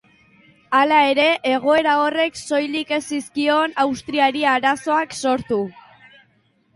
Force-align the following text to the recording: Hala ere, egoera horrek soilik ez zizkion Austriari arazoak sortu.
Hala 0.77 0.99
ere, 1.09 1.25
egoera 1.49 1.91
horrek 2.05 2.39
soilik 2.39 2.93
ez 2.97 2.99
zizkion 3.13 3.75
Austriari 3.83 4.41
arazoak 4.53 5.15
sortu. 5.25 5.59